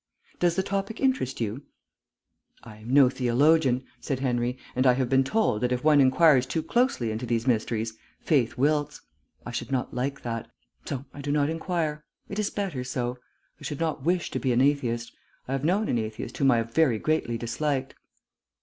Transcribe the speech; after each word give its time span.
Does 0.39 0.55
the 0.55 0.63
topic 0.63 0.99
interest 0.99 1.39
you?" 1.39 1.61
"I 2.63 2.77
am 2.77 2.91
no 2.91 3.07
theologian," 3.07 3.83
said 3.99 4.19
Henry. 4.19 4.57
"And 4.75 4.87
I 4.87 4.93
have 4.93 5.09
been 5.09 5.23
told 5.23 5.61
that 5.61 5.71
if 5.71 5.83
one 5.83 6.01
inquires 6.01 6.47
too 6.47 6.63
closely 6.63 7.11
into 7.11 7.27
these 7.27 7.45
mysteries, 7.45 7.93
faith 8.19 8.57
wilts. 8.57 9.01
I 9.45 9.51
should 9.51 9.71
not 9.71 9.93
like 9.93 10.23
that. 10.23 10.49
So 10.85 11.05
I 11.13 11.21
do 11.21 11.31
not 11.31 11.51
inquire. 11.51 12.03
It 12.29 12.39
is 12.39 12.49
better 12.49 12.83
so. 12.83 13.19
I 13.59 13.63
should 13.63 13.79
not 13.79 14.01
wish 14.01 14.31
to 14.31 14.39
be 14.39 14.51
an 14.51 14.59
atheist. 14.61 15.13
I 15.47 15.51
have 15.51 15.63
known 15.63 15.87
an 15.87 15.99
atheist 15.99 16.35
whom 16.39 16.49
I 16.49 16.57
have 16.57 16.73
very 16.73 16.97
greatly 16.97 17.37
disliked." 17.37 17.93